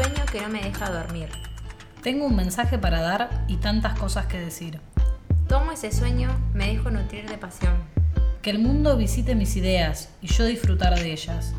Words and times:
sueño 0.00 0.24
que 0.30 0.40
no 0.40 0.48
me 0.48 0.62
deja 0.62 0.90
dormir. 0.90 1.28
Tengo 2.04 2.26
un 2.26 2.36
mensaje 2.36 2.78
para 2.78 3.00
dar 3.00 3.44
y 3.48 3.56
tantas 3.56 3.98
cosas 3.98 4.26
que 4.26 4.38
decir. 4.38 4.80
Tomo 5.48 5.72
ese 5.72 5.90
sueño, 5.90 6.30
me 6.54 6.68
dejo 6.68 6.88
nutrir 6.88 7.28
de 7.28 7.36
pasión. 7.36 7.74
Que 8.40 8.50
el 8.50 8.60
mundo 8.60 8.96
visite 8.96 9.34
mis 9.34 9.56
ideas 9.56 10.10
y 10.22 10.28
yo 10.28 10.44
disfrutar 10.44 10.94
de 10.96 11.12
ellas. 11.12 11.52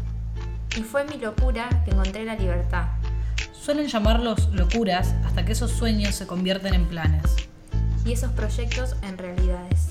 Y 0.78 0.84
fue 0.84 1.04
mi 1.04 1.18
locura 1.18 1.68
que 1.84 1.92
encontré 1.92 2.24
la 2.24 2.36
libertad. 2.36 2.86
Suelen 3.52 3.88
llamarlos 3.88 4.48
locuras 4.54 5.16
hasta 5.26 5.44
que 5.44 5.52
esos 5.52 5.72
sueños 5.72 6.16
se 6.16 6.26
convierten 6.26 6.74
en 6.74 6.86
planes. 6.88 7.24
Y 8.06 8.14
esos 8.14 8.32
proyectos 8.32 8.96
en 9.02 9.18
realidades. 9.18 9.88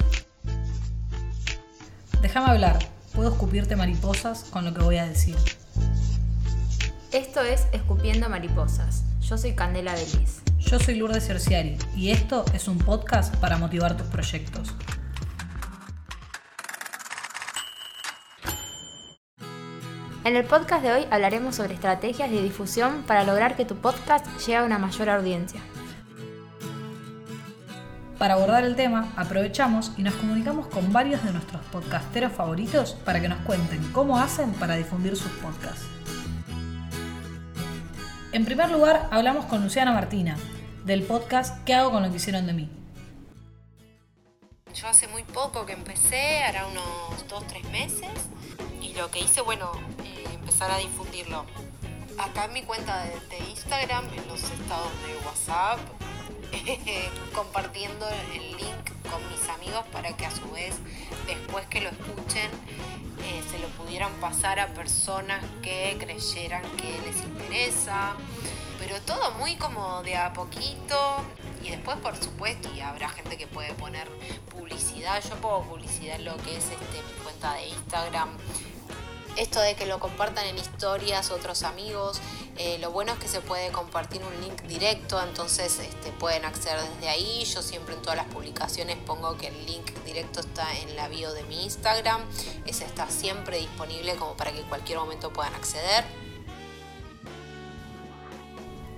Déjame 2.23 2.51
hablar, 2.53 2.79
puedo 3.15 3.29
escupirte 3.29 3.77
mariposas 3.77 4.45
con 4.45 4.65
lo 4.65 4.73
que 4.73 4.81
voy 4.81 4.97
a 4.97 5.07
decir. 5.07 5.37
Esto 7.11 7.41
es 7.41 7.67
Escupiendo 7.73 8.29
Mariposas. 8.29 9.03
Yo 9.23 9.39
soy 9.39 9.55
Candela 9.55 9.95
Delis. 9.95 10.43
Yo 10.59 10.79
soy 10.79 10.97
Lourdes 10.97 11.27
Cerciari 11.27 11.79
y 11.97 12.11
esto 12.11 12.45
es 12.53 12.69
un 12.69 12.77
podcast 12.77 13.35
para 13.37 13.57
motivar 13.57 13.97
tus 13.97 14.07
proyectos. 14.09 14.75
En 20.25 20.37
el 20.37 20.45
podcast 20.45 20.83
de 20.83 20.93
hoy 20.93 21.07
hablaremos 21.11 21.57
sobre 21.57 21.73
estrategias 21.73 22.31
de 22.31 22.43
difusión 22.43 23.03
para 23.07 23.25
lograr 23.25 23.57
que 23.57 23.65
tu 23.65 23.77
podcast 23.77 24.27
llegue 24.41 24.57
a 24.57 24.65
una 24.65 24.79
mayor 24.79 25.09
audiencia. 25.09 25.63
Para 28.19 28.35
abordar 28.35 28.65
el 28.65 28.77
tema, 28.77 29.11
aprovechamos 29.17 29.93
y 29.97 30.03
nos 30.03 30.13
comunicamos 30.13 30.67
con 30.67 30.93
varios 30.93 31.25
de 31.25 31.33
nuestros 31.33 31.63
podcasteros 31.73 32.33
favoritos 32.33 32.99
para 33.07 33.19
que 33.23 33.31
nos 33.31 33.39
cuenten 33.47 33.83
cómo 33.93 34.19
hacen 34.19 34.53
para 34.53 34.77
difundir 34.77 35.17
sus 35.17 35.33
podcasts. 35.33 35.98
En 38.31 38.45
primer 38.45 38.71
lugar, 38.71 39.09
hablamos 39.11 39.47
con 39.47 39.63
Luciana 39.63 39.91
Martina, 39.93 40.37
del 40.85 41.03
podcast 41.03 41.65
¿Qué 41.65 41.73
hago 41.73 41.91
con 41.91 42.03
lo 42.03 42.11
que 42.11 42.17
hicieron 42.17 42.47
de 42.47 42.53
mí? 42.53 42.69
Yo 44.75 44.87
hace 44.87 45.09
muy 45.09 45.23
poco 45.23 45.65
que 45.65 45.73
empecé, 45.73 46.43
hará 46.43 46.67
unos 46.67 47.27
2-3 47.27 47.71
meses, 47.71 48.11
y 48.83 48.93
lo 48.93 49.11
que 49.11 49.21
hice, 49.21 49.41
bueno, 49.41 49.73
eh, 50.05 50.25
empezar 50.35 50.71
a 50.71 50.77
difundirlo. 50.77 51.47
Acá 52.19 52.45
en 52.45 52.53
mi 52.53 52.63
cuenta 52.65 53.03
de, 53.05 53.13
de 53.35 53.51
Instagram, 53.51 54.05
en 54.15 54.29
los 54.29 54.43
estados 54.43 54.93
de 55.07 55.27
WhatsApp, 55.27 55.79
compartiendo 57.35 58.09
el 58.35 58.57
link 58.57 58.91
con 59.11 59.27
mis 59.31 59.49
amigos 59.49 59.85
para 59.93 60.17
que 60.17 60.27
a 60.27 60.31
su 60.31 60.51
vez, 60.51 60.75
después 61.27 61.67
que 61.67 61.81
lo 61.81 61.91
escuchen, 61.91 62.51
eh, 63.25 63.43
se 63.51 63.59
lo 63.59 63.69
pudieran 63.69 64.13
pasar 64.21 64.61
a 64.61 64.69
personas 64.69 65.45
que 65.63 65.97
creyeran 65.99 66.63
que 66.77 66.99
les 67.05 67.23
interesa. 67.23 68.15
Pero 68.79 69.01
todo 69.03 69.33
muy 69.33 69.57
como 69.57 70.03
de 70.03 70.17
a 70.17 70.33
poquito. 70.33 71.25
Y 71.63 71.71
después, 71.71 71.97
por 71.99 72.17
supuesto, 72.17 72.71
y 72.75 72.81
habrá 72.81 73.09
gente 73.09 73.37
que 73.37 73.47
puede 73.47 73.75
poner 73.75 74.09
publicidad. 74.51 75.23
Yo 75.29 75.37
pongo 75.37 75.63
publicidad 75.65 76.17
en 76.17 76.27
lo 76.27 76.37
que 76.39 76.57
es 76.57 76.65
este, 76.65 77.03
mi 77.03 77.23
cuenta 77.25 77.55
de 77.55 77.69
Instagram 77.69 78.29
esto 79.39 79.61
de 79.61 79.75
que 79.77 79.87
lo 79.87 80.01
compartan 80.01 80.47
en 80.47 80.59
historias 80.59 81.31
otros 81.31 81.63
amigos, 81.63 82.21
eh, 82.59 82.79
lo 82.81 82.91
bueno 82.91 83.13
es 83.13 83.19
que 83.19 83.29
se 83.29 83.41
puede 83.41 83.71
compartir 83.71 84.21
un 84.23 84.41
link 84.41 84.63
directo, 84.63 85.23
entonces 85.23 85.79
este, 85.79 86.11
pueden 86.13 86.45
acceder 86.45 86.81
desde 86.81 87.09
ahí. 87.09 87.45
Yo 87.45 87.63
siempre 87.63 87.95
en 87.95 88.03
todas 88.03 88.17
las 88.17 88.27
publicaciones 88.27 88.97
pongo 89.07 89.37
que 89.37 89.49
el 89.49 89.67
link 89.67 89.93
directo 90.05 90.41
está 90.41 90.67
en 90.79 90.97
la 90.97 91.09
bio 91.09 91.33
de 91.33 91.45
mi 91.45 91.63
Instagram, 91.63 92.21
ese 92.67 92.85
está 92.85 93.09
siempre 93.11 93.59
disponible 93.59 94.17
como 94.17 94.37
para 94.37 94.53
que 94.53 94.61
en 94.61 94.69
cualquier 94.69 94.99
momento 94.99 95.33
puedan 95.33 95.55
acceder. 95.55 96.28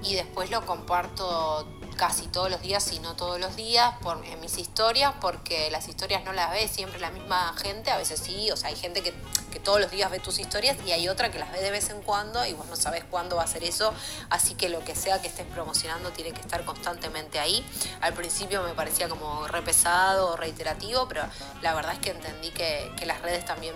Y 0.03 0.15
después 0.15 0.51
lo 0.51 0.65
comparto 0.65 1.67
casi 2.01 2.29
todos 2.29 2.51
los 2.51 2.63
días, 2.63 2.83
si 2.83 2.99
no 2.99 3.15
todos 3.15 3.39
los 3.39 3.57
días, 3.57 3.95
por, 4.01 4.25
en 4.25 4.41
mis 4.41 4.57
historias, 4.57 5.13
porque 5.21 5.71
las 5.71 5.87
historias 5.87 6.25
no 6.25 6.33
las 6.33 6.51
ve 6.51 6.67
siempre 6.67 6.99
la 6.99 7.11
misma 7.11 7.53
gente, 7.59 7.91
a 7.91 7.99
veces 7.99 8.19
sí, 8.21 8.51
o 8.51 8.57
sea, 8.57 8.71
hay 8.71 8.77
gente 8.77 9.03
que, 9.03 9.13
que, 9.53 9.61
todos 9.61 9.79
los 9.81 9.91
días 9.91 10.11
ve 10.11 10.19
tus 10.19 10.39
historias 10.39 10.79
y 10.87 10.93
hay 10.93 11.11
otra 11.11 11.31
que 11.31 11.39
las 11.39 11.53
ve 11.53 11.61
de 11.61 11.71
vez 11.71 11.91
en 11.91 12.01
cuando 12.01 12.47
y 12.47 12.55
vos 12.55 12.65
no 12.69 12.77
sabes 12.77 13.05
cuándo 13.05 13.37
va 13.37 13.43
a 13.43 13.47
ser 13.47 13.65
eso, 13.65 13.93
así 14.31 14.55
que 14.55 14.71
lo 14.71 14.83
que 14.83 14.97
sea 14.97 15.21
que 15.21 15.29
estés 15.29 15.45
promocionando 15.49 16.11
tiene 16.11 16.33
que 16.33 16.41
estar 16.41 16.65
constantemente 16.65 17.39
ahí. 17.39 17.63
Al 18.01 18.15
principio 18.15 18.63
me 18.63 18.73
parecía 18.73 19.11
como 19.11 19.47
re 19.47 19.61
pesado 19.61 20.31
o 20.31 20.37
reiterativo, 20.37 21.07
pero 21.07 21.25
la 21.61 21.75
verdad 21.75 21.93
es 21.93 21.99
que 21.99 22.13
entendí 22.13 22.51
que, 22.51 22.91
que 22.97 23.05
las 23.05 23.21
redes 23.21 23.45
también 23.45 23.75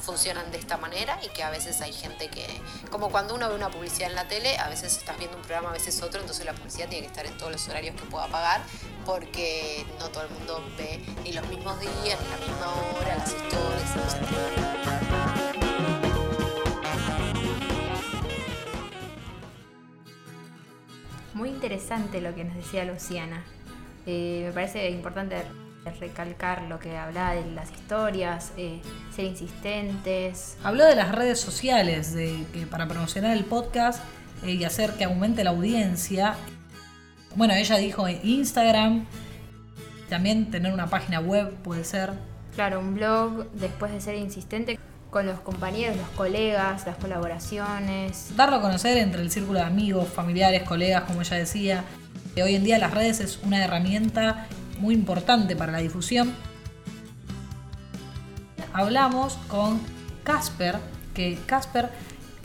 funcionan 0.00 0.50
de 0.50 0.58
esta 0.58 0.76
manera 0.76 1.18
y 1.22 1.28
que 1.28 1.42
a 1.42 1.50
veces 1.50 1.80
hay 1.80 1.92
gente 1.92 2.28
que, 2.28 2.46
como 2.90 3.10
cuando 3.10 3.34
uno 3.34 3.48
ve 3.48 3.54
una 3.54 3.70
publicidad 3.70 4.10
en 4.10 4.16
la 4.16 4.28
tele, 4.28 4.56
a 4.58 4.68
veces 4.68 4.96
estás 4.96 5.18
viendo 5.18 5.36
un 5.36 5.42
programa, 5.42 5.70
a 5.70 5.72
veces 5.72 6.02
otro, 6.02 6.20
entonces 6.20 6.44
la 6.44 6.52
publicidad 6.54 6.88
tiene 6.88 7.02
que 7.02 7.08
estar 7.08 7.26
en 7.26 7.36
todos 7.36 7.52
los 7.52 7.68
horarios 7.68 7.94
que 7.94 8.06
pueda 8.06 8.26
pagar 8.28 8.62
porque 9.04 9.84
no 9.98 10.08
todo 10.10 10.24
el 10.24 10.30
mundo 10.30 10.64
ve 10.76 11.04
ni 11.24 11.32
los 11.32 11.46
mismos 11.48 11.80
días, 11.80 12.18
ni 12.20 12.30
la 12.30 12.36
misma 12.46 12.72
hora, 12.98 13.16
las 13.16 13.28
historias, 13.28 13.96
etc. 13.96 14.70
Muy 21.34 21.48
interesante 21.48 22.20
lo 22.20 22.34
que 22.34 22.44
nos 22.44 22.56
decía 22.56 22.84
Luciana. 22.84 23.44
Eh, 24.06 24.42
me 24.46 24.52
parece 24.52 24.90
importante 24.90 25.36
recalcar 25.98 26.62
lo 26.62 26.78
que 26.78 26.96
hablaba 26.96 27.34
de 27.34 27.50
las 27.52 27.70
historias, 27.70 28.52
eh, 28.56 28.80
ser 29.14 29.26
insistentes. 29.26 30.56
Habló 30.62 30.84
de 30.84 30.94
las 30.94 31.12
redes 31.14 31.40
sociales, 31.40 32.12
de 32.14 32.44
que 32.52 32.66
para 32.66 32.86
promocionar 32.86 33.36
el 33.36 33.44
podcast 33.44 34.02
eh, 34.44 34.52
y 34.52 34.64
hacer 34.64 34.92
que 34.94 35.04
aumente 35.04 35.44
la 35.44 35.50
audiencia. 35.50 36.34
Bueno, 37.34 37.54
ella 37.54 37.76
dijo 37.76 38.08
Instagram, 38.08 39.06
también 40.08 40.50
tener 40.50 40.72
una 40.72 40.88
página 40.88 41.20
web 41.20 41.54
puede 41.62 41.84
ser. 41.84 42.12
Claro, 42.54 42.80
un 42.80 42.94
blog, 42.94 43.50
después 43.52 43.92
de 43.92 44.00
ser 44.00 44.16
insistente 44.16 44.78
con 45.10 45.26
los 45.26 45.40
compañeros, 45.40 45.96
los 45.96 46.08
colegas, 46.10 46.86
las 46.86 46.96
colaboraciones. 46.96 48.36
Darlo 48.36 48.56
a 48.56 48.60
conocer 48.60 48.98
entre 48.98 49.22
el 49.22 49.30
círculo 49.30 49.60
de 49.60 49.64
amigos, 49.64 50.08
familiares, 50.08 50.62
colegas, 50.64 51.04
como 51.04 51.22
ella 51.22 51.36
decía. 51.36 51.84
Que 52.34 52.44
hoy 52.44 52.54
en 52.54 52.62
día 52.62 52.78
las 52.78 52.92
redes 52.92 53.18
es 53.18 53.40
una 53.42 53.64
herramienta 53.64 54.46
muy 54.80 54.94
importante 54.94 55.56
para 55.56 55.72
la 55.72 55.78
difusión. 55.78 56.32
Hablamos 58.72 59.34
con 59.48 59.80
Casper, 60.24 60.78
que 61.14 61.38
Casper, 61.46 61.90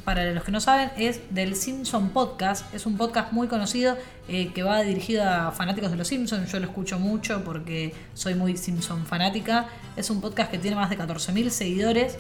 para 0.03 0.31
los 0.31 0.44
que 0.44 0.51
no 0.51 0.59
saben, 0.59 0.91
es 0.97 1.22
del 1.31 1.56
Simpson 1.56 2.09
Podcast. 2.09 2.72
Es 2.74 2.85
un 2.85 2.97
podcast 2.97 3.31
muy 3.31 3.47
conocido 3.47 3.97
eh, 4.28 4.51
que 4.53 4.63
va 4.63 4.81
dirigido 4.81 5.24
a 5.24 5.51
fanáticos 5.51 5.91
de 5.91 5.97
los 5.97 6.07
Simpsons. 6.07 6.51
Yo 6.51 6.59
lo 6.59 6.66
escucho 6.66 7.00
mucho 7.00 7.44
porque 7.44 7.94
soy 8.13 8.35
muy 8.35 8.57
Simpson 8.57 9.06
fanática. 9.06 9.68
Es 9.95 10.09
un 10.09 10.22
podcast 10.22 10.51
que 10.51 10.57
tiene 10.57 10.75
más 10.75 10.90
de 10.90 10.97
14.000 10.97 11.50
seguidores. 11.50 12.18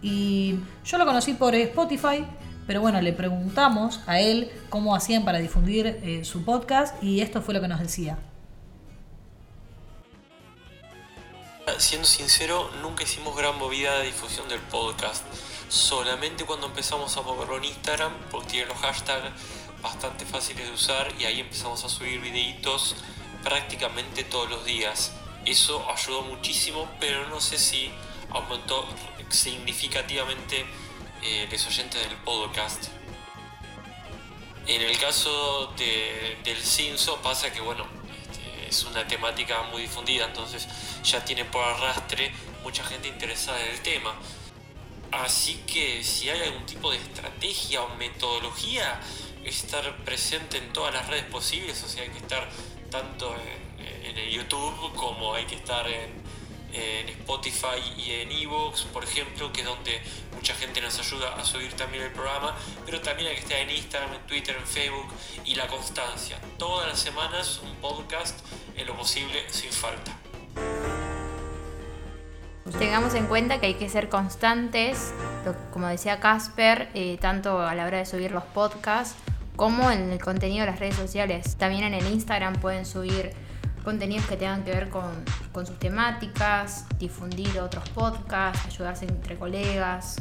Y 0.00 0.56
yo 0.84 0.98
lo 0.98 1.04
conocí 1.04 1.34
por 1.34 1.54
Spotify, 1.54 2.24
pero 2.66 2.80
bueno, 2.80 3.00
le 3.00 3.12
preguntamos 3.12 4.00
a 4.06 4.20
él 4.20 4.50
cómo 4.68 4.94
hacían 4.94 5.24
para 5.24 5.38
difundir 5.38 5.98
eh, 6.02 6.24
su 6.24 6.44
podcast 6.44 7.02
y 7.02 7.20
esto 7.20 7.42
fue 7.42 7.54
lo 7.54 7.60
que 7.60 7.68
nos 7.68 7.80
decía. 7.80 8.18
Siendo 11.76 12.08
sincero, 12.08 12.70
nunca 12.82 13.04
hicimos 13.04 13.36
gran 13.36 13.56
movida 13.58 13.98
de 13.98 14.06
difusión 14.06 14.48
del 14.48 14.60
podcast. 14.60 15.22
Solamente 15.68 16.44
cuando 16.44 16.66
empezamos 16.66 17.16
a 17.16 17.22
moverlo 17.22 17.58
en 17.58 17.66
Instagram, 17.66 18.12
porque 18.30 18.48
tiene 18.48 18.66
los 18.66 18.78
hashtags 18.78 19.30
bastante 19.82 20.24
fáciles 20.24 20.66
de 20.66 20.72
usar 20.72 21.12
y 21.20 21.26
ahí 21.26 21.40
empezamos 21.40 21.84
a 21.84 21.88
subir 21.88 22.20
videitos 22.20 22.96
prácticamente 23.44 24.24
todos 24.24 24.48
los 24.50 24.64
días. 24.64 25.12
Eso 25.44 25.86
ayudó 25.90 26.22
muchísimo, 26.22 26.88
pero 26.98 27.28
no 27.28 27.40
sé 27.40 27.58
si 27.58 27.90
aumentó 28.30 28.84
significativamente 29.28 30.64
eh, 31.22 31.48
los 31.50 31.66
oyentes 31.66 32.00
del 32.02 32.16
podcast. 32.18 32.88
En 34.66 34.82
el 34.82 34.98
caso 34.98 35.72
de, 35.76 36.38
del 36.44 36.60
Cinso 36.60 37.20
pasa 37.22 37.52
que 37.52 37.60
bueno, 37.60 37.86
es 38.68 38.84
una 38.84 39.06
temática 39.06 39.62
muy 39.64 39.82
difundida, 39.82 40.26
entonces 40.26 40.68
ya 41.02 41.24
tiene 41.24 41.44
por 41.44 41.64
arrastre 41.64 42.32
mucha 42.62 42.84
gente 42.84 43.08
interesada 43.08 43.60
en 43.64 43.72
el 43.72 43.80
tema. 43.80 44.14
Así 45.10 45.62
que 45.66 46.04
si 46.04 46.28
hay 46.28 46.42
algún 46.42 46.66
tipo 46.66 46.90
de 46.90 46.98
estrategia 46.98 47.82
o 47.82 47.94
metodología, 47.96 49.00
estar 49.44 49.96
presente 50.04 50.58
en 50.58 50.72
todas 50.72 50.92
las 50.92 51.06
redes 51.06 51.24
posibles, 51.24 51.82
o 51.82 51.88
sea, 51.88 52.02
hay 52.02 52.10
que 52.10 52.18
estar 52.18 52.48
tanto 52.90 53.34
en, 53.34 53.68
el 54.18 54.30
YouTube 54.30 54.92
como 54.96 55.34
hay 55.34 55.44
que 55.44 55.54
estar 55.54 55.86
en, 55.86 56.10
en 56.72 57.08
Spotify 57.08 57.80
y 57.96 58.12
en 58.12 58.32
Evox, 58.32 58.84
por 58.84 59.04
ejemplo, 59.04 59.52
que 59.52 59.60
es 59.62 59.66
donde 59.66 60.00
mucha 60.34 60.54
gente 60.54 60.80
nos 60.80 60.98
ayuda 60.98 61.34
a 61.34 61.44
subir 61.44 61.72
también 61.74 62.04
el 62.04 62.12
programa, 62.12 62.56
pero 62.84 63.00
también 63.00 63.28
hay 63.28 63.34
que 63.34 63.42
estar 63.42 63.58
en 63.58 63.70
Instagram, 63.70 64.14
en 64.14 64.26
Twitter, 64.26 64.56
en 64.56 64.66
Facebook 64.66 65.06
y 65.44 65.54
la 65.54 65.66
constancia. 65.66 66.38
Todas 66.58 66.88
las 66.88 66.98
semanas 66.98 67.60
un 67.62 67.74
podcast 67.76 68.38
en 68.76 68.86
lo 68.86 68.96
posible 68.96 69.44
sin 69.50 69.72
falta. 69.72 70.16
Tengamos 72.78 73.14
en 73.14 73.26
cuenta 73.26 73.60
que 73.60 73.66
hay 73.66 73.74
que 73.74 73.88
ser 73.88 74.08
constantes, 74.08 75.12
como 75.72 75.88
decía 75.88 76.20
Casper, 76.20 76.90
eh, 76.94 77.16
tanto 77.20 77.60
a 77.60 77.74
la 77.74 77.86
hora 77.86 77.98
de 77.98 78.06
subir 78.06 78.30
los 78.30 78.44
podcasts 78.44 79.16
como 79.56 79.90
en 79.90 80.12
el 80.12 80.20
contenido 80.20 80.66
de 80.66 80.70
las 80.70 80.78
redes 80.78 80.94
sociales. 80.94 81.56
También 81.56 81.82
en 81.82 81.94
el 81.94 82.06
Instagram 82.06 82.60
pueden 82.60 82.84
subir 82.86 83.32
contenidos 83.88 84.26
que 84.26 84.36
tengan 84.36 84.64
que 84.64 84.70
ver 84.70 84.90
con, 84.90 85.24
sus 85.66 85.78
temáticas, 85.78 86.84
difundir 86.98 87.58
otros 87.58 87.88
podcasts, 87.88 88.66
ayudarse 88.66 89.06
entre 89.06 89.36
colegas. 89.36 90.16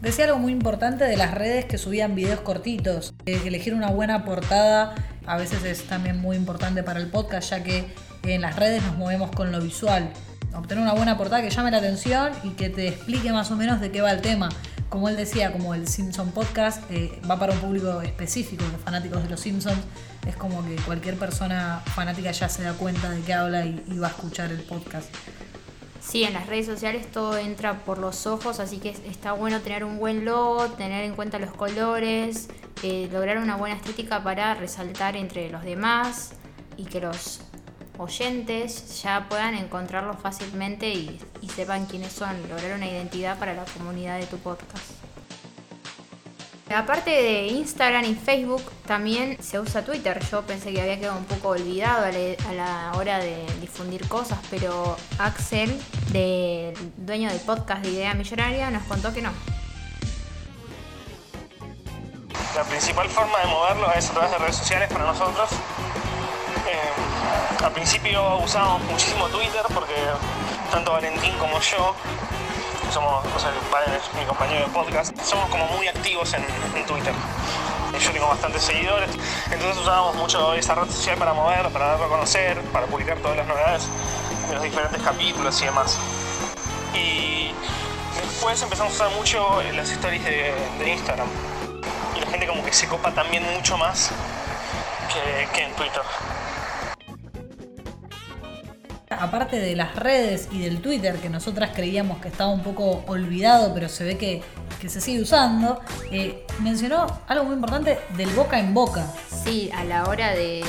Decía 0.00 0.24
algo 0.24 0.38
muy 0.38 0.50
importante 0.50 1.04
de 1.04 1.16
las 1.16 1.32
redes 1.32 1.66
que 1.66 1.78
subían 1.78 2.16
videos 2.16 2.40
cortitos. 2.40 3.14
Elegir 3.24 3.74
una 3.74 3.90
buena 3.90 4.24
portada 4.24 4.96
a 5.24 5.36
veces 5.36 5.62
es 5.62 5.84
también 5.84 6.20
muy 6.20 6.36
importante 6.36 6.82
para 6.82 6.98
el 6.98 7.06
podcast, 7.06 7.50
ya 7.50 7.62
que 7.62 7.94
en 8.24 8.40
las 8.40 8.56
redes 8.56 8.82
nos 8.82 8.98
movemos 8.98 9.30
con 9.30 9.52
lo 9.52 9.60
visual. 9.60 10.10
Obtener 10.52 10.82
una 10.82 10.94
buena 10.94 11.16
portada 11.16 11.42
que 11.42 11.50
llame 11.50 11.70
la 11.70 11.78
atención 11.78 12.32
y 12.42 12.50
que 12.50 12.70
te 12.70 12.88
explique 12.88 13.30
más 13.30 13.52
o 13.52 13.56
menos 13.56 13.80
de 13.80 13.92
qué 13.92 14.00
va 14.00 14.10
el 14.10 14.20
tema. 14.20 14.48
Como 14.92 15.08
él 15.08 15.16
decía, 15.16 15.50
como 15.50 15.72
el 15.72 15.88
Simpson 15.88 16.32
Podcast 16.32 16.82
eh, 16.90 17.18
va 17.28 17.38
para 17.38 17.54
un 17.54 17.60
público 17.60 18.02
específico, 18.02 18.62
los 18.70 18.78
fanáticos 18.82 19.22
de 19.22 19.30
los 19.30 19.40
Simpsons, 19.40 19.80
es 20.28 20.36
como 20.36 20.62
que 20.66 20.76
cualquier 20.76 21.16
persona 21.16 21.80
fanática 21.94 22.30
ya 22.30 22.46
se 22.50 22.62
da 22.62 22.74
cuenta 22.74 23.08
de 23.08 23.22
qué 23.22 23.32
habla 23.32 23.64
y, 23.64 23.82
y 23.88 23.96
va 23.96 24.08
a 24.08 24.10
escuchar 24.10 24.52
el 24.52 24.60
podcast. 24.60 25.08
Sí, 25.98 26.24
en 26.24 26.34
las 26.34 26.46
redes 26.46 26.66
sociales 26.66 27.10
todo 27.10 27.38
entra 27.38 27.78
por 27.86 27.96
los 27.96 28.26
ojos, 28.26 28.60
así 28.60 28.80
que 28.80 28.90
está 28.90 29.32
bueno 29.32 29.62
tener 29.62 29.82
un 29.82 29.98
buen 29.98 30.26
logo, 30.26 30.66
tener 30.72 31.04
en 31.04 31.14
cuenta 31.14 31.38
los 31.38 31.52
colores, 31.52 32.50
eh, 32.82 33.08
lograr 33.10 33.38
una 33.38 33.56
buena 33.56 33.76
estética 33.76 34.22
para 34.22 34.52
resaltar 34.52 35.16
entre 35.16 35.48
los 35.48 35.64
demás 35.64 36.32
y 36.76 36.84
que 36.84 37.00
los 37.00 37.40
oyentes 37.98 39.02
ya 39.02 39.26
puedan 39.28 39.54
encontrarlos 39.54 40.16
fácilmente 40.20 40.88
y, 40.90 41.20
sepan 41.54 41.86
quiénes 41.86 42.12
son, 42.12 42.36
lograr 42.48 42.76
una 42.76 42.86
identidad 42.86 43.38
para 43.38 43.54
la 43.54 43.64
comunidad 43.64 44.18
de 44.18 44.26
tu 44.26 44.38
podcast. 44.38 44.90
Aparte 46.74 47.10
de 47.10 47.48
Instagram 47.48 48.04
y 48.04 48.14
Facebook, 48.14 48.62
también 48.86 49.36
se 49.42 49.60
usa 49.60 49.84
Twitter. 49.84 50.18
Yo 50.30 50.40
pensé 50.42 50.72
que 50.72 50.80
había 50.80 50.98
quedado 50.98 51.18
un 51.18 51.26
poco 51.26 51.50
olvidado 51.50 52.06
a 52.06 52.52
la, 52.52 52.92
hora 52.96 53.18
de 53.18 53.44
difundir 53.60 54.08
cosas, 54.08 54.38
pero 54.50 54.96
Axel, 55.18 55.78
del 56.12 56.74
dueño 56.96 57.28
del 57.28 57.40
podcast 57.40 57.84
de 57.84 57.90
Idea 57.90 58.14
Millonaria, 58.14 58.70
nos 58.70 58.84
contó 58.84 59.12
que 59.12 59.20
no. 59.20 59.32
La 62.56 62.64
principal 62.64 63.08
forma 63.08 63.38
de 63.40 63.46
moverlo 63.46 63.92
es 63.92 64.08
a 64.08 64.12
través 64.12 64.30
de 64.30 64.38
redes 64.38 64.56
sociales 64.56 64.90
para 64.90 65.04
nosotros. 65.04 65.50
Eh, 66.66 67.64
al 67.64 67.72
principio 67.72 68.38
usábamos 68.38 68.82
muchísimo 68.82 69.26
Twitter 69.28 69.62
porque 69.74 69.94
tanto 70.70 70.92
Valentín 70.92 71.36
como 71.38 71.58
yo 71.60 71.94
somos, 72.92 73.24
o 73.24 73.38
sea, 73.38 73.50
es 73.50 74.14
mi 74.14 74.24
compañero 74.26 74.66
de 74.66 74.72
podcast, 74.72 75.16
somos 75.22 75.48
como 75.48 75.66
muy 75.68 75.88
activos 75.88 76.34
en, 76.34 76.44
Twitter. 76.86 77.14
Yo 77.98 78.12
tengo 78.12 78.28
bastantes 78.28 78.62
seguidores, 78.62 79.10
entonces 79.50 79.78
usábamos 79.78 80.14
mucho 80.16 80.54
esa 80.54 80.74
red 80.74 80.90
social 80.90 81.16
para 81.16 81.32
mover, 81.32 81.68
para 81.70 81.88
darlo 81.88 82.06
a 82.06 82.08
conocer, 82.08 82.60
para 82.72 82.86
publicar 82.86 83.18
todas 83.18 83.36
las 83.36 83.46
novedades 83.46 83.84
de 84.48 84.54
los 84.54 84.62
diferentes 84.62 85.02
capítulos 85.02 85.60
y 85.62 85.64
demás. 85.64 85.98
Y 86.94 87.52
después 88.20 88.60
empezamos 88.62 88.92
a 88.92 88.96
usar 88.96 89.10
mucho 89.16 89.62
las 89.74 89.90
stories 89.90 90.24
de, 90.24 90.90
Instagram. 90.92 91.28
Y 92.16 92.20
la 92.20 92.30
gente 92.30 92.46
como 92.46 92.64
que 92.64 92.72
se 92.72 92.88
copa 92.88 93.10
también 93.12 93.42
mucho 93.54 93.76
más 93.76 94.10
que 95.54 95.64
en 95.64 95.72
Twitter. 95.74 96.02
Aparte 99.22 99.60
de 99.60 99.76
las 99.76 99.94
redes 99.94 100.48
y 100.50 100.62
del 100.62 100.82
Twitter, 100.82 101.14
que 101.16 101.30
nosotras 101.30 101.70
creíamos 101.74 102.20
que 102.20 102.26
estaba 102.26 102.50
un 102.50 102.62
poco 102.62 103.04
olvidado, 103.06 103.72
pero 103.72 103.88
se 103.88 104.02
ve 104.02 104.18
que, 104.18 104.42
que 104.80 104.88
se 104.88 105.00
sigue 105.00 105.22
usando, 105.22 105.80
eh, 106.10 106.44
mencionó 106.58 107.06
algo 107.28 107.44
muy 107.44 107.54
importante 107.54 108.00
del 108.16 108.30
boca 108.30 108.58
en 108.58 108.74
boca. 108.74 109.06
Sí, 109.44 109.70
a 109.74 109.84
la 109.84 110.08
hora 110.08 110.32
de, 110.32 110.64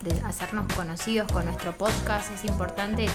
de 0.00 0.20
hacernos 0.24 0.72
conocidos 0.72 1.30
con 1.30 1.44
nuestro 1.44 1.76
podcast 1.76 2.32
es 2.32 2.46
importante 2.46 3.06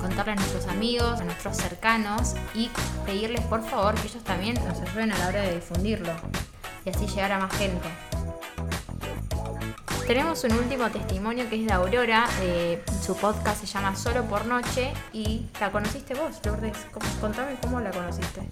contarle 0.00 0.32
a 0.32 0.36
nuestros 0.36 0.68
amigos, 0.68 1.20
a 1.20 1.24
nuestros 1.24 1.56
cercanos 1.56 2.34
y 2.54 2.70
pedirles 3.04 3.40
por 3.42 3.64
favor 3.68 3.96
que 3.96 4.06
ellos 4.06 4.22
también 4.22 4.54
nos 4.66 4.80
ayuden 4.80 5.10
a 5.10 5.18
la 5.18 5.28
hora 5.28 5.42
de 5.42 5.56
difundirlo 5.56 6.12
y 6.84 6.90
así 6.90 7.06
llegar 7.08 7.32
a 7.32 7.38
más 7.40 7.52
gente. 7.56 7.88
Tenemos 10.06 10.44
un 10.44 10.52
último 10.52 10.90
testimonio 10.90 11.48
que 11.48 11.56
es 11.60 11.66
de 11.66 11.72
Aurora, 11.72 12.26
su 13.04 13.16
podcast 13.16 13.60
se 13.60 13.66
llama 13.66 13.94
Solo 13.96 14.24
por 14.24 14.44
Noche 14.46 14.92
y 15.12 15.46
la 15.60 15.70
conociste 15.70 16.14
vos, 16.14 16.32
Lourdes. 16.44 16.76
¿Cómo- 16.92 17.06
Contame 17.20 17.54
cómo 17.62 17.80
la 17.80 17.90
conociste. 17.90 18.42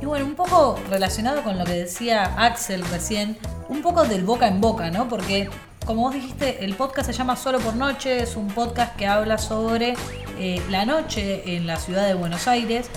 Y 0.00 0.04
bueno, 0.06 0.26
un 0.26 0.34
poco 0.34 0.78
relacionado 0.90 1.42
con 1.42 1.58
lo 1.58 1.64
que 1.64 1.72
decía 1.72 2.34
Axel 2.36 2.84
recién, 2.90 3.36
un 3.68 3.82
poco 3.82 4.04
del 4.04 4.22
boca 4.24 4.46
en 4.46 4.60
boca, 4.60 4.90
¿no? 4.90 5.08
Porque, 5.08 5.48
como 5.86 6.02
vos 6.02 6.14
dijiste, 6.14 6.64
el 6.64 6.74
podcast 6.74 7.06
se 7.10 7.12
llama 7.16 7.36
Solo 7.36 7.58
por 7.58 7.74
Noche, 7.74 8.22
es 8.22 8.36
un 8.36 8.48
podcast 8.48 8.94
que 8.96 9.06
habla 9.06 9.38
sobre 9.38 9.94
eh, 10.38 10.62
la 10.70 10.84
noche 10.84 11.56
en 11.56 11.66
la 11.66 11.76
ciudad 11.76 12.06
de 12.06 12.14
Buenos 12.14 12.46
Aires, 12.46 12.88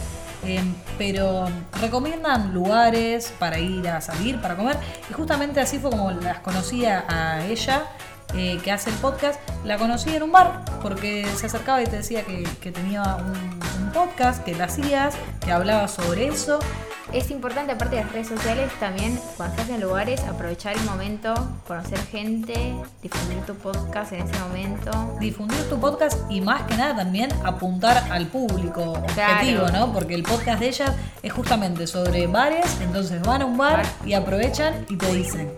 eh, 0.43 0.63
pero 0.97 1.47
recomiendan 1.79 2.53
lugares 2.53 3.33
para 3.39 3.59
ir 3.59 3.87
a 3.87 4.01
salir, 4.01 4.41
para 4.41 4.55
comer, 4.55 4.77
y 5.09 5.13
justamente 5.13 5.59
así 5.59 5.79
fue 5.79 5.91
como 5.91 6.11
las 6.11 6.39
conocía 6.39 7.05
a 7.07 7.45
ella. 7.45 7.83
eh, 8.33 8.59
que 8.63 8.71
hace 8.71 8.89
el 8.89 8.95
podcast, 8.95 9.37
la 9.65 9.77
conocí 9.77 10.15
en 10.15 10.23
un 10.23 10.31
bar 10.31 10.63
porque 10.81 11.25
se 11.35 11.47
acercaba 11.47 11.81
y 11.81 11.85
te 11.85 11.97
decía 11.97 12.23
que, 12.23 12.43
que 12.61 12.71
tenía 12.71 13.17
un, 13.17 13.83
un 13.83 13.91
podcast, 13.91 14.41
que 14.45 14.55
la 14.55 14.65
hacías, 14.65 15.15
que 15.43 15.51
hablaba 15.51 15.89
sobre 15.89 16.27
eso 16.27 16.59
Es 17.13 17.29
importante, 17.29 17.73
aparte 17.73 17.97
de 17.97 18.03
las 18.03 18.11
redes 18.13 18.29
sociales, 18.29 18.71
también 18.79 19.19
cuando 19.35 19.55
estás 19.57 19.69
en 19.75 19.81
lugares, 19.81 20.21
aprovechar 20.23 20.77
el 20.77 20.83
momento, 20.85 21.33
conocer 21.67 21.99
gente, 22.07 22.73
difundir 23.01 23.45
tu 23.45 23.53
podcast 23.55 24.13
en 24.13 24.21
ese 24.29 24.39
momento. 24.39 25.17
difundir 25.19 25.67
tu 25.69 25.77
podcast 25.77 26.17
y 26.29 26.39
más 26.39 26.63
que 26.63 26.77
nada 26.77 26.95
también 26.95 27.29
apuntar 27.45 27.97
al 28.11 28.27
público 28.27 28.93
objetivo, 28.93 29.65
Claro. 29.65 29.87
¿no? 29.87 29.93
Porque 29.93 30.15
el 30.15 30.23
podcast 30.23 30.61
de 30.61 30.69
ellas 30.69 30.91
es 31.21 31.33
justamente 31.33 31.85
sobre 31.85 32.27
bares, 32.27 32.65
entonces 32.79 33.21
van 33.23 33.41
a 33.41 33.45
un 33.45 33.57
bar 33.57 33.83
y 34.05 34.13
aprovechan 34.13 34.85
y 34.87 34.95
te 34.95 35.13
dicen. 35.13 35.51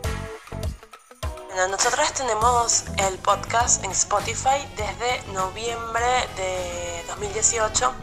Bueno, 1.49 1.67
nosotros 1.67 2.11
tenemos 2.13 2.85
el 2.97 3.15
podcast 3.19 3.83
en 3.83 3.91
Spotify 3.91 4.57
desde 4.75 5.33
noviembre 5.33 6.01
de 6.35 7.03
2018 7.09 7.93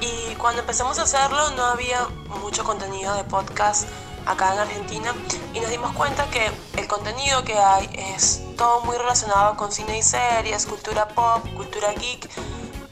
y 0.00 0.34
cuando 0.36 0.60
empezamos 0.60 0.98
a 0.98 1.02
hacerlo 1.02 1.50
no 1.50 1.64
había 1.64 2.06
mucho 2.40 2.64
contenido 2.64 3.14
de 3.14 3.24
podcast 3.24 3.88
acá 4.26 4.54
en 4.54 4.60
Argentina. 4.60 5.12
Y 5.52 5.60
nos 5.60 5.70
dimos 5.70 5.92
cuenta 5.92 6.26
que 6.30 6.50
el 6.76 6.86
contenido 6.88 7.44
que 7.44 7.58
hay 7.58 7.88
es 7.92 8.42
todo 8.56 8.80
muy 8.82 8.96
relacionado 8.96 9.56
con 9.56 9.72
cine 9.72 9.98
y 9.98 10.02
series, 10.02 10.66
cultura 10.66 11.08
pop, 11.08 11.46
cultura 11.56 11.92
geek. 11.92 12.28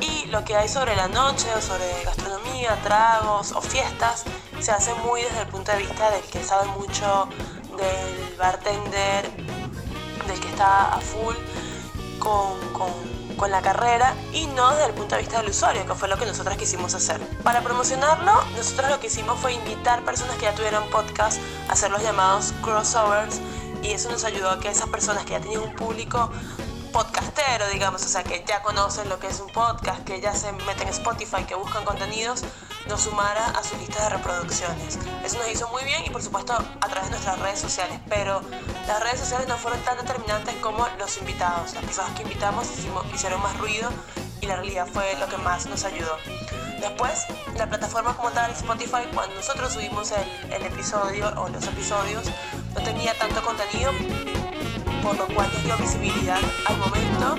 Y 0.00 0.27
lo 0.27 0.45
que 0.45 0.57
hay 0.57 0.69
sobre 0.69 0.97
la 0.97 1.09
noche 1.09 1.47
o 1.55 1.61
sobre 1.61 2.05
gastronomía, 2.05 2.79
tragos 2.83 3.53
o 3.53 3.61
fiestas 3.61 4.25
se 4.61 4.71
hace 4.73 4.95
muy 4.95 5.23
desde 5.23 5.41
el 5.43 5.49
punto 5.49 5.73
de 5.73 5.79
vista 5.79 6.11
del 6.11 6.23
que 6.23 6.43
sabe 6.43 6.67
mucho 6.69 7.29
del 7.77 8.37
bartender, 8.37 9.31
del 10.27 10.41
que 10.41 10.49
está 10.49 10.95
a 10.95 11.00
full 11.00 11.35
con, 12.19 12.59
con- 12.73 13.12
con 13.43 13.51
la 13.51 13.61
carrera 13.61 14.15
y 14.33 14.47
no 14.47 14.71
desde 14.71 14.87
el 14.87 14.93
punto 14.93 15.17
de 15.17 15.23
vista 15.23 15.41
del 15.41 15.51
usuario, 15.51 15.85
que 15.85 15.97
fue 15.97 16.07
lo 16.07 16.17
que 16.17 16.25
nosotros 16.25 16.57
quisimos 16.57 16.95
hacer. 16.95 17.21
Para 17.43 17.61
promocionarlo, 17.61 18.33
nosotros 18.57 18.89
lo 18.89 19.01
que 19.01 19.09
hicimos 19.09 19.37
fue 19.41 19.53
invitar 19.53 20.05
personas 20.05 20.37
que 20.37 20.43
ya 20.43 20.55
tuvieran 20.55 20.89
podcast 20.91 21.41
a 21.69 21.73
hacer 21.73 21.91
los 21.91 22.01
llamados 22.05 22.55
crossovers 22.63 23.41
y 23.83 23.89
eso 23.89 24.13
nos 24.13 24.23
ayudó 24.23 24.49
a 24.49 24.61
que 24.61 24.69
esas 24.69 24.89
personas 24.91 25.25
que 25.25 25.33
ya 25.33 25.41
tenían 25.41 25.63
un 25.63 25.75
público 25.75 26.31
podcastero, 26.93 27.69
digamos, 27.73 28.05
o 28.05 28.09
sea, 28.09 28.23
que 28.23 28.45
ya 28.47 28.63
conocen 28.63 29.09
lo 29.09 29.19
que 29.19 29.27
es 29.27 29.41
un 29.41 29.49
podcast, 29.49 30.05
que 30.05 30.21
ya 30.21 30.33
se 30.37 30.53
meten 30.53 30.87
en 30.87 30.91
Spotify, 30.91 31.43
que 31.43 31.57
buscan 31.57 31.85
contenidos, 31.85 32.45
nos 32.89 33.03
sumara 33.03 33.47
a 33.51 33.62
su 33.62 33.77
lista 33.77 34.03
de 34.05 34.11
reproducciones. 34.11 34.99
Eso 35.25 35.39
nos 35.39 35.49
hizo 35.51 35.69
muy 35.69 35.85
bien 35.85 36.05
y 36.05 36.11
por 36.11 36.23
supuesto 36.23 36.53
a 36.55 36.89
través 36.89 37.05
de 37.05 37.11
nuestras 37.11 37.39
redes 37.39 37.61
sociales, 37.61 37.99
pero 38.09 38.43
las 38.87 39.01
redes 39.03 39.21
sociales 39.21 39.49
no 39.49 39.57
fueron 39.57 39.81
tan 39.81 39.97
determinantes 39.97 40.55
como 40.57 40.87
los 40.99 41.17
invitados. 41.19 41.75
Las 41.75 41.85
personas 41.85 42.12
que 42.17 42.23
invitamos 42.23 42.67
hicimos- 42.77 43.05
hicieron 43.15 43.41
más 43.43 43.57
ruido 43.59 43.91
y 44.41 44.47
la 44.47 44.57
realidad 44.57 44.87
fue 44.93 45.15
lo 45.21 45.29
que 45.29 45.37
más 45.39 45.67
nos 45.67 45.85
ayudó. 45.85 46.17
Después, 46.81 47.27
la 47.57 47.69
plataforma 47.69 48.17
como 48.17 48.31
tal, 48.33 48.51
Spotify, 48.51 49.07
cuando 49.15 49.37
nosotros 49.37 49.73
subimos 49.73 50.11
el, 50.11 50.53
el 50.53 50.67
episodio 50.67 51.33
o 51.37 51.49
los 51.49 51.65
episodios, 51.65 52.25
no 52.75 52.83
tenía 52.83 53.17
tanto 53.17 53.41
contenido, 53.43 53.93
por 55.01 55.17
lo 55.17 55.27
cual 55.29 55.49
nos 55.53 55.62
dio 55.62 55.77
visibilidad 55.77 56.41
al 56.67 56.77
momento. 56.79 57.37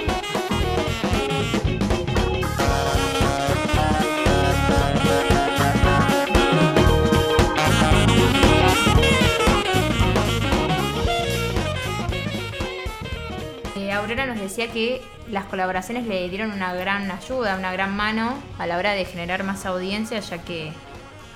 Aurora 14.03 14.25
nos 14.25 14.37
decía 14.37 14.69
que 14.69 15.01
las 15.29 15.45
colaboraciones 15.45 16.05
le 16.05 16.27
dieron 16.27 16.51
una 16.51 16.73
gran 16.73 17.09
ayuda, 17.09 17.55
una 17.57 17.71
gran 17.71 17.95
mano 17.95 18.37
a 18.59 18.67
la 18.67 18.77
hora 18.77 18.91
de 18.91 19.05
generar 19.05 19.45
más 19.45 19.65
audiencia, 19.65 20.19
ya 20.19 20.39
que 20.39 20.73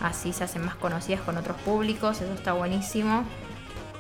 así 0.02 0.34
se 0.34 0.44
hacen 0.44 0.66
más 0.66 0.76
conocidas 0.76 1.22
con 1.22 1.38
otros 1.38 1.56
públicos, 1.62 2.20
eso 2.20 2.34
está 2.34 2.52
buenísimo. 2.52 3.24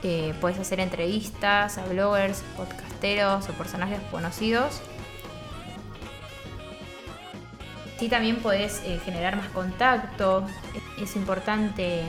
Eh, 0.03 0.33
puedes 0.41 0.59
hacer 0.59 0.81
entrevistas 0.81 1.77
a 1.77 1.85
bloggers, 1.85 2.43
podcasteros 2.57 3.47
o 3.47 3.53
personajes 3.53 4.01
conocidos. 4.11 4.81
Sí, 7.97 8.09
también 8.09 8.35
puedes 8.35 8.81
eh, 8.83 8.99
generar 9.05 9.37
más 9.37 9.47
contacto. 9.47 10.45
Es 11.01 11.15
importante 11.15 12.03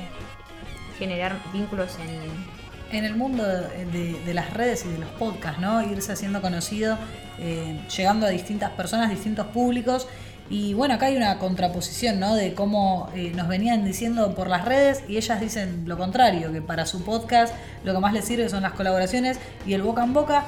generar 0.98 1.36
vínculos 1.52 1.96
en, 2.00 2.57
en 2.92 3.04
el 3.04 3.16
mundo 3.16 3.44
de, 3.44 4.20
de, 4.24 4.34
las 4.34 4.52
redes 4.54 4.84
y 4.84 4.88
de 4.88 4.98
los 4.98 5.10
podcasts. 5.10 5.60
Irse 5.90 6.12
haciendo 6.12 6.40
conocido, 6.40 6.98
eh, 7.38 7.80
llegando 7.96 8.26
a 8.26 8.30
distintas 8.30 8.70
personas, 8.70 9.10
distintos 9.10 9.46
públicos. 9.48 10.06
Y 10.50 10.72
bueno, 10.72 10.94
acá 10.94 11.06
hay 11.06 11.16
una 11.16 11.38
contraposición, 11.38 12.18
¿no? 12.18 12.34
De 12.34 12.54
cómo 12.54 13.10
eh, 13.14 13.32
nos 13.34 13.48
venían 13.48 13.84
diciendo 13.84 14.34
por 14.34 14.48
las 14.48 14.64
redes 14.64 15.04
y 15.06 15.18
ellas 15.18 15.40
dicen 15.40 15.84
lo 15.86 15.98
contrario, 15.98 16.52
que 16.52 16.62
para 16.62 16.86
su 16.86 17.04
podcast 17.04 17.54
lo 17.84 17.92
que 17.92 18.00
más 18.00 18.14
les 18.14 18.24
sirve 18.24 18.48
son 18.48 18.62
las 18.62 18.72
colaboraciones 18.72 19.38
y 19.66 19.74
el 19.74 19.82
boca 19.82 20.02
en 20.04 20.14
boca. 20.14 20.44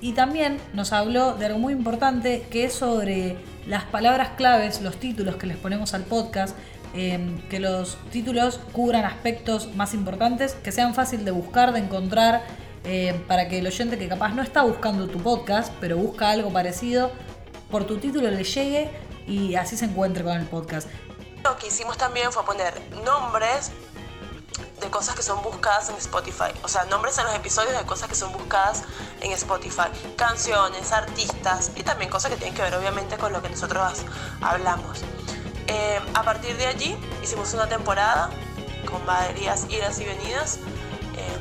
Y 0.00 0.12
también 0.12 0.58
nos 0.74 0.92
habló 0.92 1.34
de 1.34 1.46
algo 1.46 1.58
muy 1.58 1.72
importante 1.72 2.46
que 2.50 2.64
es 2.64 2.72
sobre 2.72 3.36
las 3.66 3.84
palabras 3.84 4.30
claves, 4.36 4.80
los 4.80 4.96
títulos 4.98 5.36
que 5.36 5.46
les 5.46 5.56
ponemos 5.56 5.92
al 5.94 6.02
podcast, 6.02 6.56
Em, 6.94 7.46
que 7.48 7.60
los 7.60 7.98
títulos 8.10 8.60
cubran 8.72 9.04
aspectos 9.04 9.74
más 9.74 9.92
importantes, 9.92 10.54
que 10.54 10.72
sean 10.72 10.94
fácil 10.94 11.24
de 11.24 11.30
buscar, 11.30 11.72
de 11.72 11.80
encontrar, 11.80 12.44
em, 12.84 13.22
para 13.26 13.48
que 13.48 13.58
el 13.58 13.66
oyente 13.66 13.98
que 13.98 14.08
capaz 14.08 14.30
no 14.30 14.42
está 14.42 14.62
buscando 14.62 15.06
tu 15.06 15.18
podcast, 15.22 15.72
pero 15.80 15.98
busca 15.98 16.30
algo 16.30 16.50
parecido, 16.50 17.12
por 17.70 17.84
tu 17.84 17.98
título 17.98 18.30
le 18.30 18.42
llegue 18.42 18.90
y 19.26 19.54
así 19.56 19.76
se 19.76 19.84
encuentre 19.84 20.24
con 20.24 20.32
el 20.32 20.46
podcast. 20.46 20.88
Lo 21.44 21.56
que 21.58 21.66
hicimos 21.66 21.98
también 21.98 22.32
fue 22.32 22.44
poner 22.44 22.74
nombres 23.04 23.70
de 24.80 24.90
cosas 24.90 25.14
que 25.14 25.22
son 25.22 25.42
buscadas 25.42 25.90
en 25.90 25.96
Spotify. 25.96 26.52
O 26.62 26.68
sea, 26.68 26.84
nombres 26.84 27.18
en 27.18 27.24
los 27.24 27.34
episodios 27.34 27.76
de 27.76 27.84
cosas 27.84 28.08
que 28.08 28.14
son 28.14 28.32
buscadas 28.32 28.84
en 29.20 29.32
Spotify. 29.32 29.88
Canciones, 30.16 30.92
artistas 30.92 31.72
y 31.76 31.82
también 31.82 32.10
cosas 32.10 32.30
que 32.30 32.38
tienen 32.38 32.54
que 32.54 32.62
ver 32.62 32.74
obviamente 32.74 33.18
con 33.18 33.32
lo 33.32 33.42
que 33.42 33.50
nosotros 33.50 34.04
hablamos. 34.40 35.02
Eh, 35.68 36.00
a 36.14 36.22
partir 36.22 36.56
de 36.56 36.66
allí 36.66 36.96
hicimos 37.22 37.52
una 37.52 37.68
temporada 37.68 38.30
con 38.90 39.04
varias 39.04 39.66
idas 39.68 40.00
y 40.00 40.06
venidas 40.06 40.60
eh, 41.14 41.38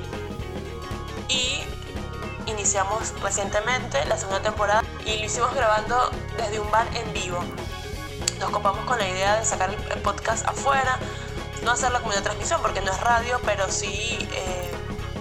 y 1.29 1.63
iniciamos 2.51 3.13
recientemente 3.21 4.03
la 4.05 4.17
segunda 4.17 4.41
temporada 4.41 4.83
y 5.05 5.19
lo 5.19 5.25
hicimos 5.25 5.53
grabando 5.55 6.11
desde 6.35 6.59
un 6.59 6.69
bar 6.69 6.87
en 6.93 7.13
vivo. 7.13 7.39
Nos 8.39 8.49
copamos 8.49 8.85
con 8.85 8.99
la 8.99 9.07
idea 9.07 9.39
de 9.39 9.45
sacar 9.45 9.69
el 9.69 10.01
podcast 10.01 10.45
afuera, 10.45 10.99
no 11.63 11.71
hacerlo 11.71 11.99
como 11.99 12.11
una 12.11 12.21
transmisión 12.21 12.61
porque 12.61 12.81
no 12.81 12.91
es 12.91 12.99
radio, 12.99 13.39
pero 13.45 13.71
sí 13.71 14.27
eh, 14.33 14.71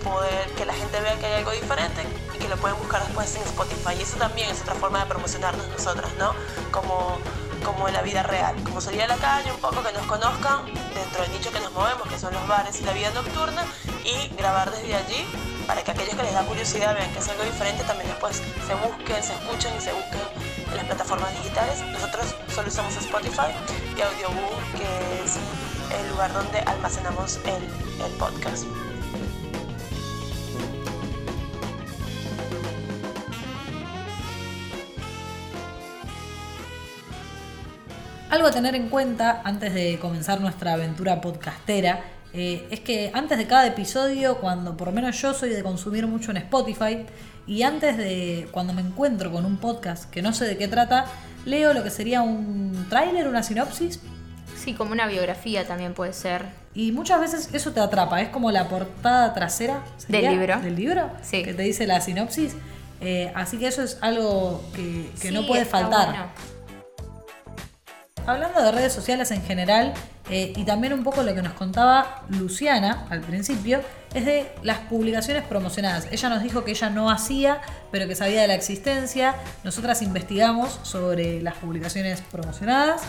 poder 0.03 0.51
que 0.57 0.65
la 0.65 0.75
gente 0.75 1.01
vea 1.01 1.17
que 1.19 1.27
hay 1.27 1.35
algo 1.35 1.53
diferente 1.53 2.03
y 2.35 2.39
que 2.39 2.49
lo 2.49 2.57
pueden 2.57 2.77
buscar 2.79 3.05
después 3.05 3.35
en 3.37 3.43
Spotify. 3.43 3.95
Y 3.99 4.03
eso 4.03 4.17
también 4.17 4.51
es 4.51 4.63
otra 4.63 4.75
forma 4.75 4.99
de 4.99 5.07
promocionarnos 5.07 5.69
nosotras, 5.69 6.11
¿no? 6.19 6.35
Como 6.73 7.19
como 7.67 7.89
en 7.89 7.95
la 7.95 8.03
vida 8.03 8.23
real, 8.23 8.55
como 8.63 8.81
salir 8.81 9.03
a 9.03 9.09
la 9.09 9.17
calle 9.17 9.51
un 9.51 9.59
poco, 9.59 9.83
que 9.83 9.93
nos 9.93 10.07
conozcan 10.07 10.65
dentro 10.95 11.23
del 11.23 11.33
nicho 11.33 11.51
que 11.51 11.59
nos 11.59 11.73
movemos, 11.73 12.07
que 12.09 12.17
son 12.17 12.33
los 12.33 12.47
bares 12.47 12.81
y 12.81 12.85
la 12.85 12.93
vida 12.93 13.11
nocturna, 13.11 13.65
y 14.05 14.29
grabar 14.37 14.71
desde 14.71 14.95
allí 14.95 15.27
para 15.67 15.83
que 15.83 15.91
aquellos 15.91 16.15
que 16.15 16.23
les 16.23 16.33
da 16.33 16.45
curiosidad 16.45 16.95
vean 16.95 17.13
que 17.13 17.19
es 17.19 17.29
algo 17.29 17.43
diferente, 17.43 17.83
también 17.83 18.09
después 18.09 18.37
se 18.37 18.75
busquen, 18.77 19.21
se 19.21 19.35
escuchen 19.35 19.75
y 19.77 19.81
se 19.81 19.93
busquen 19.93 20.21
en 20.71 20.77
las 20.77 20.87
plataformas 20.87 21.33
digitales. 21.43 21.81
Nosotros 21.93 22.37
solo 22.55 22.69
usamos 22.69 22.97
Spotify 22.97 23.51
y 23.97 24.01
Audioboom, 24.01 24.73
que 24.79 25.25
es 25.25 25.37
el 25.99 26.09
lugar 26.11 26.33
donde 26.33 26.61
almacenamos 26.61 27.41
el 27.45 28.13
podcast. 28.13 28.65
Algo 38.37 38.49
a 38.49 38.51
tener 38.51 38.75
en 38.75 38.91
cuenta 38.91 39.41
antes 39.45 39.73
de 39.73 39.99
comenzar 39.99 40.43
nuestra 40.43 40.75
aventura 40.75 41.23
podcastera 41.23 42.05
eh, 42.35 42.69
es 42.71 42.81
que 42.81 43.11
antes 43.15 43.39
de 43.39 43.47
cada 43.47 43.67
episodio, 43.67 44.37
cuando 44.37 44.77
por 44.77 44.89
lo 44.89 44.93
menos 44.93 45.19
yo 45.23 45.33
soy 45.33 45.49
de 45.49 45.63
consumir 45.63 46.07
mucho 46.07 46.33
en 46.33 46.37
Spotify, 46.37 47.07
y 47.47 47.63
antes 47.63 47.97
de 47.97 48.47
cuando 48.53 48.75
me 48.75 48.83
encuentro 48.83 49.33
con 49.33 49.47
un 49.47 49.57
podcast 49.57 50.11
que 50.11 50.21
no 50.21 50.35
sé 50.35 50.45
de 50.45 50.59
qué 50.59 50.69
trata, 50.69 51.07
leo 51.47 51.73
lo 51.73 51.83
que 51.83 51.89
sería 51.89 52.21
un 52.21 52.87
tráiler, 52.91 53.27
una 53.27 53.43
sinopsis. 53.43 54.01
Sí, 54.55 54.75
como 54.75 54.93
una 54.93 55.07
biografía 55.07 55.67
también 55.67 55.95
puede 55.95 56.13
ser. 56.13 56.45
Y 56.75 56.93
muchas 56.93 57.19
veces 57.21 57.49
eso 57.55 57.73
te 57.73 57.81
atrapa, 57.81 58.21
es 58.21 58.29
como 58.29 58.51
la 58.51 58.69
portada 58.69 59.33
trasera 59.33 59.83
del 60.09 60.31
libro. 60.31 60.61
Del 60.61 60.77
libro, 60.77 61.11
sí. 61.23 61.43
que 61.43 61.55
te 61.55 61.63
dice 61.63 61.87
la 61.87 62.03
sinopsis. 62.03 62.55
Eh, 63.01 63.33
así 63.35 63.57
que 63.57 63.69
eso 63.69 63.83
es 63.83 63.97
algo 64.03 64.63
que, 64.75 65.31
no 65.31 65.47
puede 65.47 65.65
faltar 65.65 66.29
hablando 68.27 68.63
de 68.63 68.73
redes 68.73 68.93
sociales 68.93 69.31
en 69.31 69.43
general 69.43 69.95
eh, 70.29 70.53
y 70.57 70.65
también 70.65 70.93
un 70.93 71.05
poco 71.05 71.23
lo 71.23 71.35
que 71.35 71.43
nos 71.43 71.53
contaba 71.53 72.23
Luciana 72.29 73.07
al 73.11 73.21
principio, 73.21 73.81
es 74.13 74.25
de 74.25 74.51
las 74.63 74.79
publicaciones 74.79 75.45
promocionadas. 75.45 76.09
Ella 76.11 76.29
nos 76.29 76.43
dijo 76.43 76.65
que 76.65 76.73
ella 76.73 76.91
no 76.91 77.11
hacía, 77.11 77.61
pero 77.93 78.09
que 78.09 78.15
sabía 78.15 78.43
de 78.43 78.49
la 78.49 78.55
existencia. 78.55 79.35
Nosotras 79.63 80.03
investigamos 80.03 80.81
sobre 80.83 81.41
las 81.43 81.55
publicaciones 81.55 82.23
promocionadas 82.23 83.03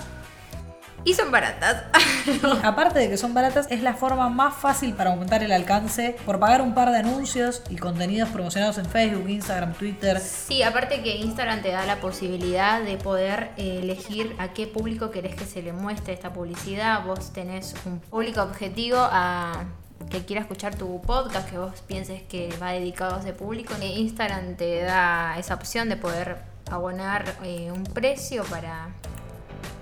y 1.07 1.13
son 1.13 1.31
baratas. 1.31 1.85
aparte 2.63 2.99
de 2.99 3.09
que 3.09 3.15
son 3.15 3.33
baratas, 3.33 3.67
es 3.69 3.81
la 3.81 3.93
forma 3.93 4.27
más 4.27 4.53
fácil 4.53 4.93
para 4.93 5.11
aumentar 5.11 5.41
el 5.41 5.53
alcance 5.53 6.17
por 6.25 6.37
pagar 6.37 6.61
un 6.61 6.73
par 6.73 6.91
de 6.91 6.97
anuncios 6.97 7.63
y 7.69 7.77
contenidos 7.77 8.27
promocionados 8.27 8.77
en 8.77 8.85
Facebook, 8.85 9.29
Instagram, 9.29 9.73
Twitter. 9.73 10.19
Sí, 10.19 10.63
aparte 10.63 11.01
que 11.03 11.15
Instagram 11.15 11.61
te 11.61 11.71
da 11.71 11.85
la 11.85 12.01
posibilidad 12.01 12.81
de 12.81 12.97
poder 12.97 13.51
eh, 13.55 13.79
elegir 13.81 14.35
a 14.37 14.49
qué 14.49 14.67
público 14.67 15.09
querés 15.09 15.33
que 15.35 15.45
se 15.45 15.61
le 15.61 15.71
muestre 15.71 16.11
esta 16.11 16.33
publicidad. 16.33 17.05
Vos 17.05 17.31
tenés 17.31 17.73
un 17.85 18.01
público 18.01 18.41
objetivo 18.41 18.97
a 18.99 19.63
que 20.09 20.25
quiera 20.25 20.41
escuchar 20.41 20.75
tu 20.75 21.01
podcast, 21.03 21.49
que 21.49 21.57
vos 21.57 21.71
pienses 21.87 22.21
que 22.23 22.53
va 22.61 22.71
dedicado 22.71 23.15
a 23.15 23.19
ese 23.21 23.31
público. 23.31 23.73
Instagram 23.81 24.57
te 24.57 24.81
da 24.81 25.39
esa 25.39 25.53
opción 25.53 25.87
de 25.87 25.95
poder 25.95 26.39
abonar 26.69 27.33
eh, 27.43 27.71
un 27.71 27.85
precio 27.85 28.43
para 28.43 28.89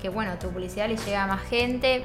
que 0.01 0.09
bueno, 0.09 0.37
tu 0.39 0.49
publicidad 0.49 0.87
le 0.87 0.97
llega 0.97 1.23
a 1.23 1.27
más 1.27 1.43
gente. 1.43 2.03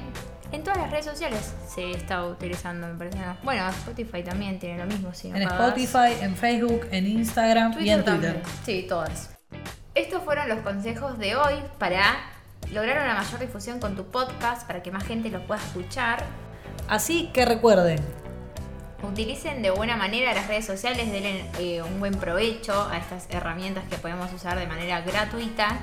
En 0.51 0.63
todas 0.63 0.79
las 0.79 0.91
redes 0.91 1.05
sociales 1.05 1.53
se 1.67 1.91
está 1.91 2.25
utilizando, 2.25 2.87
me 2.87 2.95
parece. 2.95 3.19
Bueno, 3.43 3.67
Spotify 3.69 4.21
también 4.23 4.59
tiene 4.59 4.79
lo 4.79 4.85
mismo. 4.85 5.13
Si 5.13 5.29
en 5.29 5.41
Spotify, 5.43 6.13
en 6.21 6.35
Facebook, 6.35 6.87
en 6.91 7.07
Instagram 7.07 7.75
y 7.79 7.89
en 7.89 8.03
Twitter. 8.03 8.41
Sí, 8.65 8.85
todas. 8.87 9.29
Estos 9.95 10.23
fueron 10.23 10.49
los 10.49 10.59
consejos 10.59 11.17
de 11.17 11.35
hoy 11.35 11.55
para 11.77 12.03
lograr 12.73 13.03
una 13.03 13.15
mayor 13.15 13.39
difusión 13.39 13.79
con 13.79 13.95
tu 13.95 14.05
podcast, 14.05 14.67
para 14.67 14.81
que 14.83 14.91
más 14.91 15.05
gente 15.05 15.29
lo 15.29 15.45
pueda 15.45 15.61
escuchar. 15.61 16.23
Así 16.87 17.29
que 17.33 17.45
recuerden, 17.45 17.99
utilicen 19.03 19.61
de 19.61 19.71
buena 19.71 19.97
manera 19.97 20.33
las 20.33 20.47
redes 20.47 20.65
sociales, 20.65 21.11
denle 21.11 21.45
eh, 21.59 21.81
un 21.81 21.99
buen 21.99 22.15
provecho 22.15 22.87
a 22.89 22.97
estas 22.97 23.27
herramientas 23.29 23.83
que 23.89 23.97
podemos 23.97 24.31
usar 24.33 24.57
de 24.59 24.67
manera 24.67 25.01
gratuita. 25.01 25.79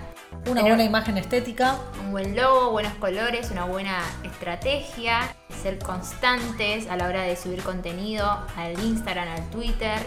Una 0.47 0.63
buena 0.63 0.85
imagen 0.85 1.19
estética. 1.19 1.77
Un 2.01 2.13
buen 2.13 2.37
logo, 2.37 2.71
buenos 2.71 2.95
colores, 2.95 3.51
una 3.51 3.65
buena 3.65 4.03
estrategia. 4.25 5.35
Ser 5.63 5.79
constantes 5.79 6.89
a 6.89 6.97
la 6.97 7.07
hora 7.07 7.23
de 7.23 7.37
subir 7.37 7.63
contenido 7.63 8.27
al 8.57 8.79
Instagram, 8.81 9.29
al 9.29 9.51
Twitter, 9.51 9.99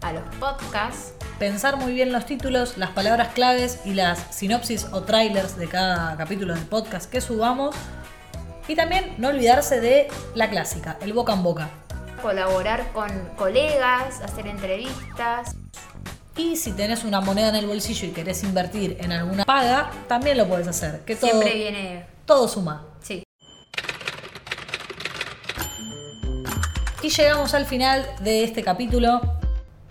a 0.00 0.12
los 0.12 0.22
podcasts. 0.36 1.14
Pensar 1.38 1.76
muy 1.76 1.92
bien 1.92 2.12
los 2.12 2.26
títulos, 2.26 2.78
las 2.78 2.90
palabras 2.90 3.34
claves 3.34 3.80
y 3.84 3.94
las 3.94 4.18
sinopsis 4.34 4.86
o 4.92 5.02
trailers 5.02 5.56
de 5.56 5.68
cada 5.68 6.16
capítulo 6.16 6.54
del 6.54 6.64
podcast 6.64 7.10
que 7.10 7.20
subamos. 7.20 7.74
Y 8.66 8.76
también 8.76 9.14
no 9.18 9.28
olvidarse 9.28 9.80
de 9.80 10.08
la 10.34 10.48
clásica, 10.48 10.96
el 11.02 11.12
boca 11.12 11.34
en 11.34 11.42
boca 11.42 11.70
colaborar 12.24 12.90
con 12.94 13.10
colegas, 13.36 14.22
hacer 14.22 14.46
entrevistas. 14.46 15.54
Y 16.36 16.56
si 16.56 16.72
tenés 16.72 17.04
una 17.04 17.20
moneda 17.20 17.50
en 17.50 17.54
el 17.54 17.66
bolsillo 17.66 18.08
y 18.08 18.10
querés 18.10 18.42
invertir 18.42 18.96
en 19.00 19.12
alguna 19.12 19.44
paga, 19.44 19.92
también 20.08 20.36
lo 20.36 20.48
puedes 20.48 20.66
hacer. 20.66 21.04
Que 21.04 21.14
todo, 21.14 21.30
Siempre 21.30 21.54
viene. 21.54 22.06
Todo 22.26 22.48
suma. 22.48 22.84
Sí. 23.00 23.22
Y 27.02 27.08
llegamos 27.08 27.54
al 27.54 27.66
final 27.66 28.04
de 28.20 28.42
este 28.42 28.64
capítulo. 28.64 29.20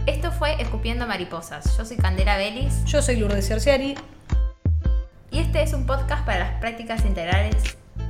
Esto 0.05 0.33
fue 0.33 0.61
Escupiendo 0.61 1.07
Mariposas. 1.07 1.77
Yo 1.77 1.85
soy 1.85 1.95
Candela 1.95 2.35
Belis. 2.35 2.83
Yo 2.83 3.01
soy 3.01 3.15
Lourdes 3.15 3.47
Cerciari. 3.47 3.95
Y 5.31 5.39
este 5.39 5.63
es 5.63 5.71
un 5.71 5.85
podcast 5.85 6.25
para 6.25 6.39
las 6.39 6.59
prácticas 6.59 7.05
integrales 7.05 7.55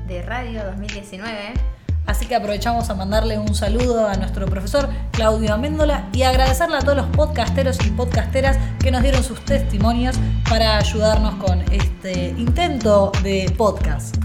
de 0.07 0.23
Radio 0.23 0.63
2019. 0.63 1.53
Así 2.05 2.25
que 2.25 2.35
aprovechamos 2.35 2.89
a 2.89 2.95
mandarle 2.95 3.37
un 3.37 3.55
saludo 3.55 4.07
a 4.07 4.15
nuestro 4.15 4.45
profesor 4.45 4.89
Claudio 5.11 5.53
Améndola 5.53 6.09
y 6.13 6.23
agradecerle 6.23 6.77
a 6.77 6.79
todos 6.79 6.97
los 6.97 7.07
podcasteros 7.07 7.77
y 7.85 7.91
podcasteras 7.91 8.57
que 8.79 8.91
nos 8.91 9.01
dieron 9.03 9.23
sus 9.23 9.43
testimonios 9.45 10.15
para 10.49 10.77
ayudarnos 10.77 11.35
con 11.35 11.61
este 11.71 12.29
intento 12.37 13.11
de 13.23 13.53
podcast. 13.57 14.17